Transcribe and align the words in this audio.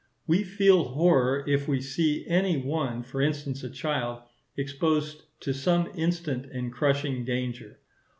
We 0.25 0.41
feel 0.43 0.85
horror 0.85 1.43
if 1.47 1.67
we 1.67 1.79
see 1.79 2.25
any 2.25 2.57
one, 2.57 3.03
for 3.03 3.21
instance 3.21 3.63
a 3.63 3.69
child, 3.69 4.23
exposed 4.57 5.25
to 5.41 5.53
some 5.53 5.91
instant 5.93 6.47
and 6.47 6.73
crushing 6.73 7.23
danger. 7.23 7.77